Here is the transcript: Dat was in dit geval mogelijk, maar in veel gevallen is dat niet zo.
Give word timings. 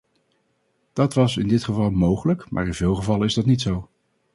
Dat 0.93 1.13
was 1.13 1.37
in 1.37 1.47
dit 1.47 1.63
geval 1.63 1.89
mogelijk, 1.91 2.49
maar 2.49 2.65
in 2.65 2.73
veel 2.73 2.95
gevallen 2.95 3.27
is 3.27 3.33
dat 3.33 3.45
niet 3.45 3.61
zo. 3.61 3.89